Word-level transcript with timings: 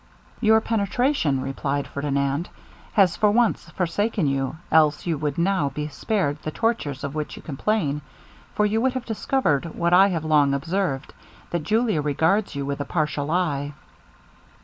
'Your 0.39 0.61
penetration,' 0.61 1.41
replied 1.41 1.85
Ferdinand, 1.87 2.49
'has 2.93 3.15
for 3.15 3.29
once 3.29 3.69
forsaken 3.69 4.25
you, 4.25 4.57
else 4.71 5.05
you 5.05 5.15
would 5.19 5.37
now 5.37 5.69
be 5.69 5.89
spared 5.89 6.41
the 6.41 6.49
tortures 6.49 7.03
of 7.03 7.13
which 7.13 7.35
you 7.35 7.43
complain, 7.43 8.01
for 8.55 8.65
you 8.65 8.81
would 8.81 8.93
have 8.93 9.05
discovered 9.05 9.75
what 9.75 9.93
I 9.93 10.07
have 10.07 10.25
long 10.25 10.55
observed, 10.55 11.13
that 11.51 11.61
Julia 11.61 12.01
regards 12.01 12.55
you 12.55 12.65
with 12.65 12.79
a 12.81 12.85
partial 12.85 13.29
eye.' 13.29 13.73